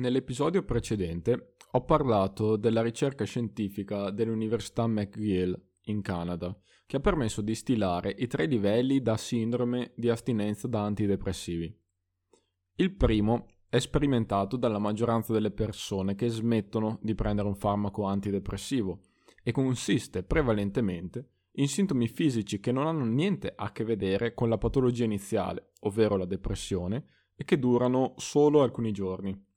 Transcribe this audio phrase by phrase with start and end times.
[0.00, 7.54] Nell'episodio precedente ho parlato della ricerca scientifica dell'Università McGill in Canada, che ha permesso di
[7.54, 11.78] stilare i tre livelli da sindrome di astinenza da antidepressivi.
[12.76, 19.00] Il primo è sperimentato dalla maggioranza delle persone che smettono di prendere un farmaco antidepressivo
[19.42, 24.56] e consiste prevalentemente in sintomi fisici che non hanno niente a che vedere con la
[24.56, 27.04] patologia iniziale, ovvero la depressione,
[27.36, 29.48] e che durano solo alcuni giorni.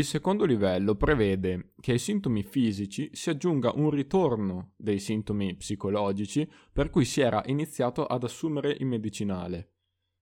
[0.00, 6.50] Il secondo livello prevede che ai sintomi fisici si aggiunga un ritorno dei sintomi psicologici
[6.72, 9.74] per cui si era iniziato ad assumere il medicinale,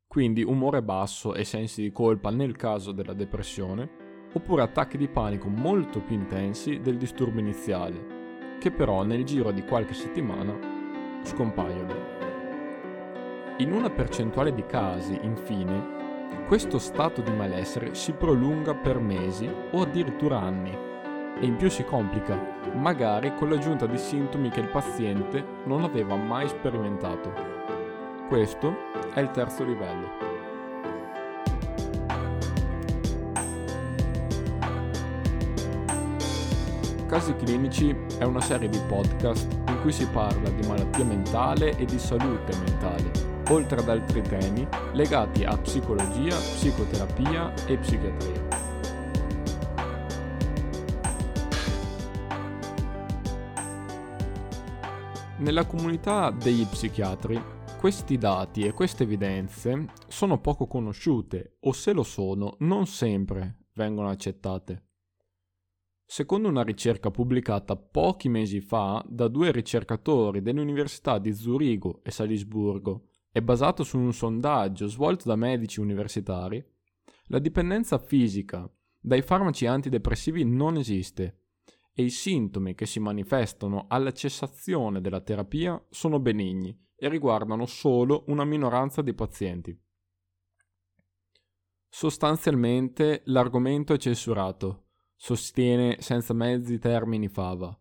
[0.09, 5.49] quindi umore basso e sensi di colpa nel caso della depressione, oppure attacchi di panico
[5.49, 10.59] molto più intensi del disturbo iniziale, che però nel giro di qualche settimana
[11.23, 11.95] scompaiono.
[13.59, 15.98] In una percentuale di casi, infine,
[16.49, 20.75] questo stato di malessere si prolunga per mesi o addirittura anni
[21.39, 22.41] e in più si complica,
[22.73, 27.31] magari con l'aggiunta di sintomi che il paziente non aveva mai sperimentato.
[28.29, 28.75] Questo
[29.13, 30.27] è il terzo livello.
[37.09, 41.85] Casi Clinici è una serie di podcast in cui si parla di malattia mentale e
[41.85, 48.47] di salute mentale oltre ad altri temi legati a psicologia, psicoterapia e psichiatria.
[55.39, 57.41] Nella comunità degli psichiatri
[57.79, 64.09] questi dati e queste evidenze sono poco conosciute o se lo sono non sempre vengono
[64.09, 64.87] accettate.
[66.05, 72.11] Secondo una ricerca pubblicata pochi mesi fa da due ricercatori delle università di Zurigo e
[72.11, 76.65] Salisburgo, è basato su un sondaggio svolto da medici universitari,
[77.27, 78.71] la dipendenza fisica
[79.01, 81.43] dai farmaci antidepressivi non esiste
[81.93, 88.25] e i sintomi che si manifestano alla cessazione della terapia sono benigni e riguardano solo
[88.29, 89.79] una minoranza di pazienti.
[91.89, 97.77] Sostanzialmente l'argomento è censurato, sostiene senza mezzi termini Fava.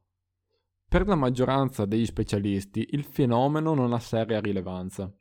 [0.88, 5.14] Per la maggioranza degli specialisti il fenomeno non ha seria rilevanza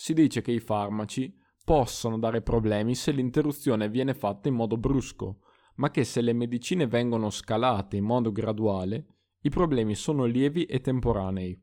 [0.00, 5.40] si dice che i farmaci possono dare problemi se l'interruzione viene fatta in modo brusco,
[5.74, 9.06] ma che se le medicine vengono scalate in modo graduale,
[9.40, 11.60] i problemi sono lievi e temporanei.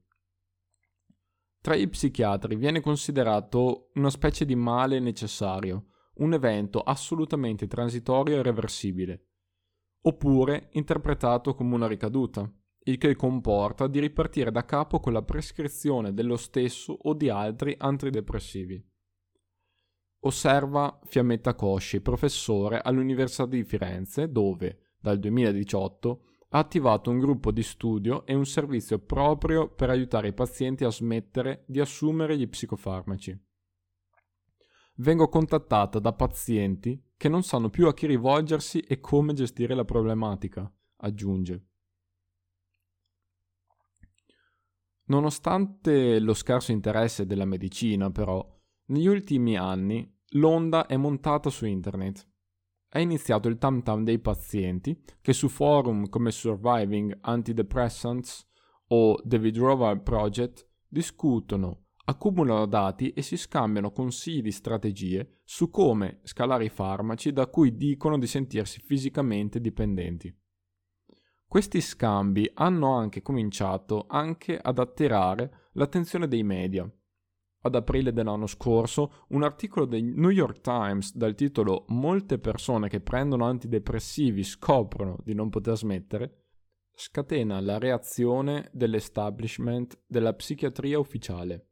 [1.62, 8.44] Tra i psichiatri viene considerato una specie di male necessario, un evento assolutamente transitorio e
[8.44, 9.28] reversibile,
[10.02, 12.52] oppure interpretato come una ricaduta
[12.88, 17.76] il che comporta di ripartire da capo con la prescrizione dello stesso o di altri
[17.78, 18.84] antidepressivi.
[20.20, 27.64] Osserva Fiammetta Cosci, professore all'Università di Firenze, dove, dal 2018, ha attivato un gruppo di
[27.64, 33.40] studio e un servizio proprio per aiutare i pazienti a smettere di assumere gli psicofarmaci.
[34.98, 39.86] Vengo contattata da pazienti che non sanno più a chi rivolgersi e come gestire la
[39.86, 41.66] problematica, aggiunge.
[45.08, 48.44] Nonostante lo scarso interesse della medicina, però,
[48.88, 52.28] negli ultimi anni l'onda è montata su internet.
[52.88, 58.48] È iniziato il tam tam dei pazienti che su forum come Surviving Antidepressants
[58.88, 66.66] o The Withdrawal Project discutono, accumulano dati e si scambiano consigli strategie su come scalare
[66.66, 70.34] i farmaci da cui dicono di sentirsi fisicamente dipendenti.
[71.48, 76.90] Questi scambi hanno anche cominciato anche ad attirare l'attenzione dei media.
[77.62, 83.02] Ad aprile dell'anno scorso, un articolo del New York Times dal titolo Molte persone che
[83.02, 86.40] prendono antidepressivi scoprono di non poter smettere
[86.96, 91.72] scatena la reazione dell'establishment della psichiatria ufficiale.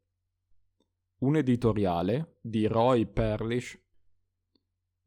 [1.20, 3.80] Un editoriale di Roy Perlish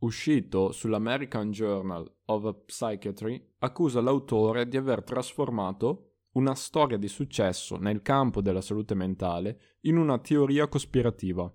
[0.00, 8.02] uscito sull'American Journal of Psychiatry, accusa l'autore di aver trasformato una storia di successo nel
[8.02, 11.50] campo della salute mentale in una teoria cospirativa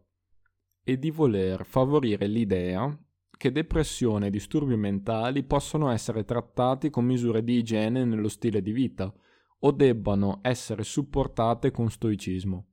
[0.83, 2.97] e di voler favorire l'idea
[3.37, 8.71] che depressione e disturbi mentali possono essere trattati con misure di igiene nello stile di
[8.71, 9.11] vita
[9.63, 12.67] o debbano essere supportate con stoicismo.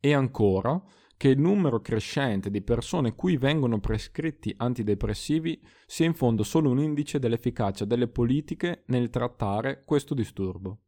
[0.00, 0.82] E ancora,
[1.18, 6.78] che il numero crescente di persone cui vengono prescritti antidepressivi sia in fondo solo un
[6.78, 10.78] indice dell'efficacia delle politiche nel trattare questo disturbo.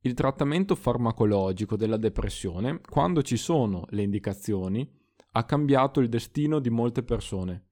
[0.00, 4.86] Il trattamento farmacologico della depressione, quando ci sono le indicazioni,
[5.32, 7.68] ha cambiato il destino di molte persone,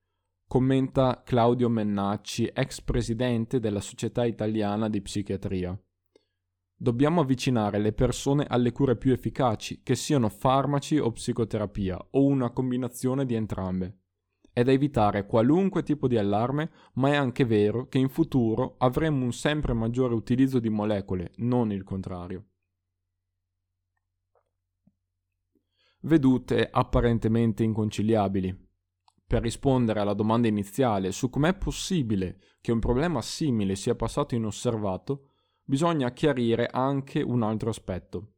[0.48, 5.78] commenta Claudio Mennacci, ex presidente della Società Italiana di Psichiatria.
[6.82, 12.50] Dobbiamo avvicinare le persone alle cure più efficaci, che siano farmaci o psicoterapia, o una
[12.50, 14.00] combinazione di entrambe.
[14.52, 19.24] È da evitare qualunque tipo di allarme, ma è anche vero che in futuro avremo
[19.24, 22.46] un sempre maggiore utilizzo di molecole, non il contrario.
[26.00, 28.70] Vedute apparentemente inconciliabili.
[29.24, 35.28] Per rispondere alla domanda iniziale su com'è possibile che un problema simile sia passato inosservato,
[35.72, 38.34] bisogna chiarire anche un altro aspetto.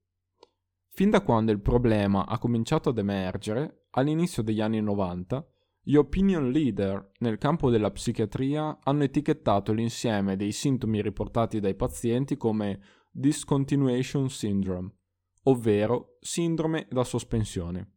[0.91, 5.45] Fin da quando il problema ha cominciato ad emergere, all'inizio degli anni 90,
[5.83, 12.37] gli opinion leader nel campo della psichiatria hanno etichettato l'insieme dei sintomi riportati dai pazienti
[12.37, 14.95] come discontinuation syndrome,
[15.43, 17.95] ovvero sindrome da sospensione.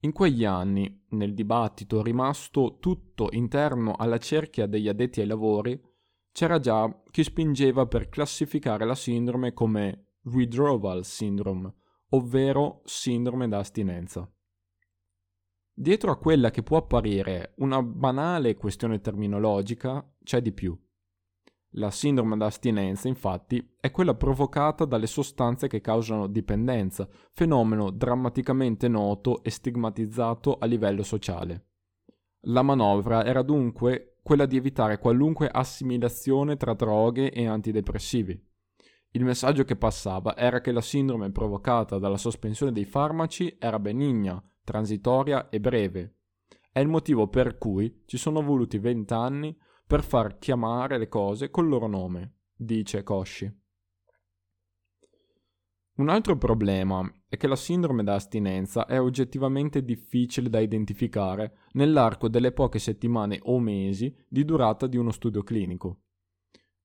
[0.00, 5.80] In quegli anni, nel dibattito rimasto tutto interno alla cerchia degli addetti ai lavori,
[6.32, 11.72] c'era già chi spingeva per classificare la sindrome come withdrawal syndrome,
[12.10, 14.28] ovvero sindrome da astinenza.
[15.74, 20.78] Dietro a quella che può apparire una banale questione terminologica c'è di più.
[21.76, 28.88] La sindrome da astinenza, infatti, è quella provocata dalle sostanze che causano dipendenza, fenomeno drammaticamente
[28.88, 31.68] noto e stigmatizzato a livello sociale.
[32.46, 38.40] La manovra era dunque quella di evitare qualunque assimilazione tra droghe e antidepressivi.
[39.14, 44.42] Il messaggio che passava era che la sindrome provocata dalla sospensione dei farmaci era benigna,
[44.64, 46.16] transitoria e breve.
[46.70, 49.54] È il motivo per cui ci sono voluti vent'anni
[49.86, 53.61] per far chiamare le cose col loro nome, dice Cosci.
[56.02, 62.26] Un altro problema è che la sindrome da astinenza è oggettivamente difficile da identificare nell'arco
[62.26, 66.00] delle poche settimane o mesi di durata di uno studio clinico.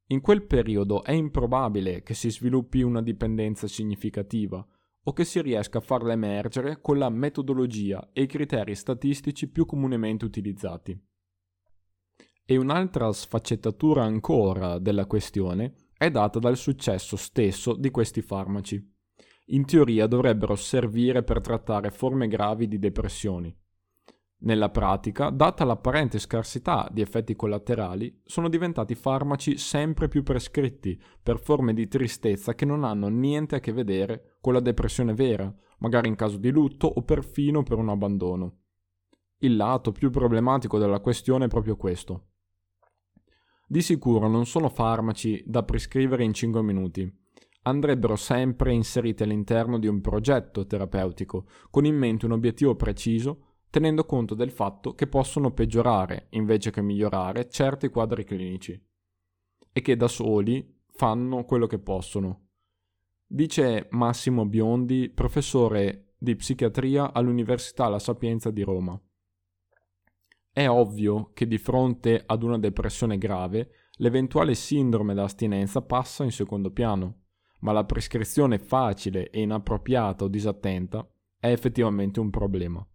[0.10, 4.64] In quel periodo è improbabile che si sviluppi una dipendenza significativa
[5.06, 9.66] o che si riesca a farla emergere con la metodologia e i criteri statistici più
[9.66, 10.96] comunemente utilizzati.
[12.46, 18.94] E un'altra sfaccettatura ancora della questione è data dal successo stesso di questi farmaci
[19.48, 23.56] in teoria dovrebbero servire per trattare forme gravi di depressioni.
[24.40, 31.40] Nella pratica, data l'apparente scarsità di effetti collaterali, sono diventati farmaci sempre più prescritti per
[31.40, 36.08] forme di tristezza che non hanno niente a che vedere con la depressione vera, magari
[36.08, 38.60] in caso di lutto o perfino per un abbandono.
[39.40, 42.28] Il lato più problematico della questione è proprio questo.
[43.68, 47.12] Di sicuro non sono farmaci da prescrivere in 5 minuti,
[47.63, 54.06] andrebbero sempre inserite all'interno di un progetto terapeutico, con in mente un obiettivo preciso, tenendo
[54.06, 58.81] conto del fatto che possono peggiorare, invece che migliorare, certi quadri clinici,
[59.71, 62.48] e che da soli fanno quello che possono.
[63.25, 69.00] Dice Massimo Biondi, professore di psichiatria all'Università La Sapienza di Roma.
[70.51, 76.31] È ovvio che di fronte ad una depressione grave, l'eventuale sindrome da astinenza passa in
[76.31, 77.25] secondo piano
[77.59, 81.07] ma la prescrizione facile e inappropriata o disattenta
[81.39, 82.86] è effettivamente un problema.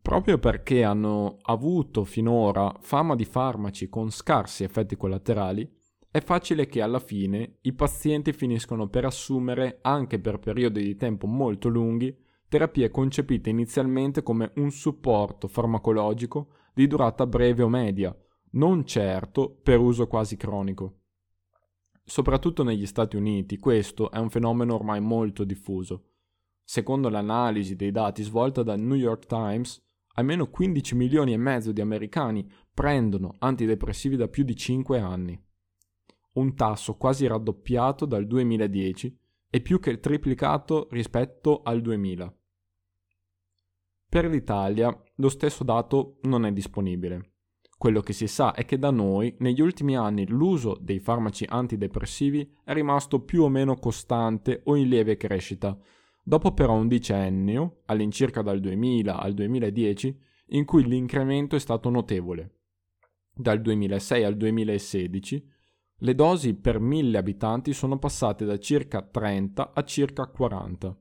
[0.00, 5.70] Proprio perché hanno avuto finora fama di farmaci con scarsi effetti collaterali,
[6.10, 11.26] è facile che alla fine i pazienti finiscono per assumere, anche per periodi di tempo
[11.26, 12.16] molto lunghi,
[12.48, 18.16] terapie concepite inizialmente come un supporto farmacologico di durata breve o media,
[18.52, 20.97] non certo per uso quasi cronico.
[22.08, 26.04] Soprattutto negli Stati Uniti questo è un fenomeno ormai molto diffuso.
[26.64, 29.78] Secondo l'analisi dei dati svolta dal New York Times,
[30.14, 35.38] almeno 15 milioni e mezzo di americani prendono antidepressivi da più di 5 anni.
[36.32, 39.18] Un tasso quasi raddoppiato dal 2010
[39.50, 42.34] e più che triplicato rispetto al 2000.
[44.08, 47.32] Per l'Italia lo stesso dato non è disponibile.
[47.78, 52.56] Quello che si sa è che da noi negli ultimi anni l'uso dei farmaci antidepressivi
[52.64, 55.78] è rimasto più o meno costante o in lieve crescita,
[56.24, 62.56] dopo però un decennio, all'incirca dal 2000 al 2010, in cui l'incremento è stato notevole.
[63.32, 65.50] Dal 2006 al 2016
[65.98, 71.00] le dosi per mille abitanti sono passate da circa 30 a circa 40.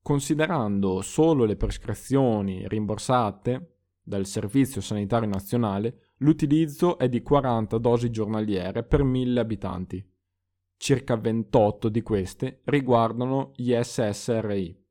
[0.00, 3.75] Considerando solo le prescrizioni rimborsate,
[4.06, 10.10] dal Servizio Sanitario Nazionale, l'utilizzo è di 40 dosi giornaliere per 1000 abitanti.
[10.76, 14.84] Circa 28 di queste riguardano gli SSRI.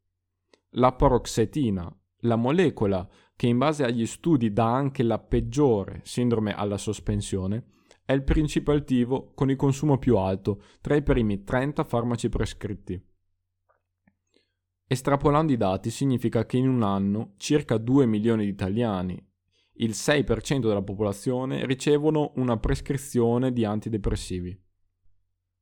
[0.72, 1.90] La paroxetina,
[2.24, 3.08] la molecola
[3.38, 7.68] che in base agli studi dà anche la peggiore sindrome alla sospensione,
[8.04, 13.02] è il principio attivo con il consumo più alto tra i primi 30 farmaci prescritti.
[14.88, 19.20] Estrapolando i dati significa che in un anno circa 2 milioni di italiani,
[19.78, 24.58] il 6% della popolazione, ricevono una prescrizione di antidepressivi.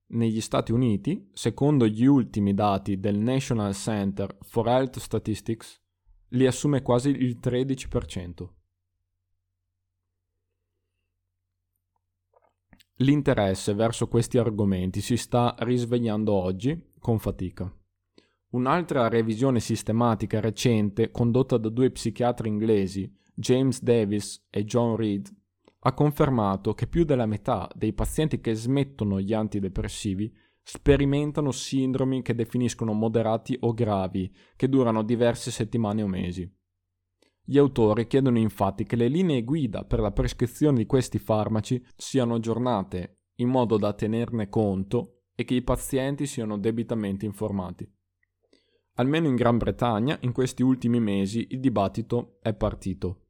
[0.08, 5.82] Negli Stati Uniti, secondo gli ultimi dati del National Center for Health Statistics,
[6.30, 8.48] li assume quasi il 13%.
[12.98, 17.74] L'interesse verso questi argomenti si sta risvegliando oggi con fatica.
[18.54, 25.28] Un'altra revisione sistematica recente condotta da due psichiatri inglesi, James Davis e John Reed,
[25.86, 30.32] ha confermato che più della metà dei pazienti che smettono gli antidepressivi
[30.62, 36.50] sperimentano sindromi che definiscono moderati o gravi, che durano diverse settimane o mesi.
[37.44, 42.36] Gli autori chiedono infatti che le linee guida per la prescrizione di questi farmaci siano
[42.36, 47.93] aggiornate in modo da tenerne conto e che i pazienti siano debitamente informati.
[48.96, 53.22] Almeno in Gran Bretagna, in questi ultimi mesi, il dibattito è partito.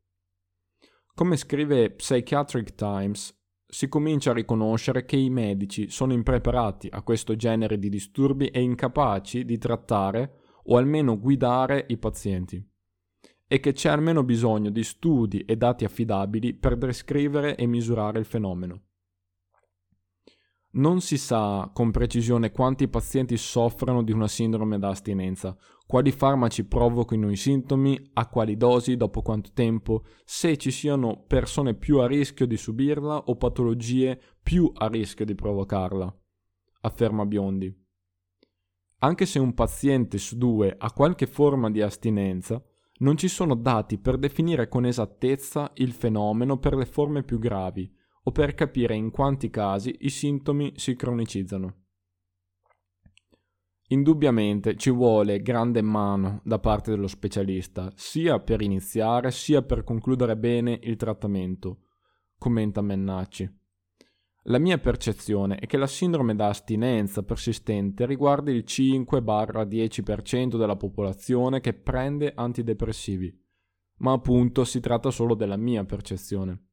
[1.16, 3.34] Come scrive Psychiatric Times,
[3.66, 8.62] si comincia a riconoscere che i medici sono impreparati a questo genere di disturbi e
[8.62, 12.64] incapaci di trattare o almeno guidare i pazienti
[13.48, 18.26] e che c'è almeno bisogno di studi e dati affidabili per descrivere e misurare il
[18.26, 18.82] fenomeno.
[20.76, 26.66] Non si sa con precisione quanti pazienti soffrano di una sindrome da astinenza, quali farmaci
[26.66, 32.08] provochino i sintomi, a quali dosi, dopo quanto tempo, se ci siano persone più a
[32.08, 36.12] rischio di subirla o patologie più a rischio di provocarla,
[36.82, 37.72] afferma Biondi.
[39.00, 42.60] Anche se un paziente su due ha qualche forma di astinenza,
[43.00, 47.94] non ci sono dati per definire con esattezza il fenomeno per le forme più gravi,
[48.24, 51.82] o per capire in quanti casi i sintomi si cronicizzano.
[53.88, 60.38] Indubbiamente ci vuole grande mano da parte dello specialista, sia per iniziare sia per concludere
[60.38, 61.82] bene il trattamento,
[62.38, 63.62] commenta Mennacci.
[64.48, 71.62] La mia percezione è che la sindrome da astinenza persistente riguarda il 5-10% della popolazione
[71.62, 73.34] che prende antidepressivi,
[73.98, 76.73] ma appunto si tratta solo della mia percezione.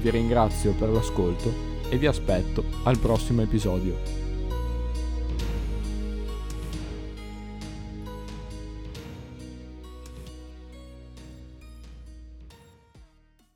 [0.00, 1.54] Vi ringrazio per l'ascolto
[1.88, 4.21] e vi aspetto al prossimo episodio.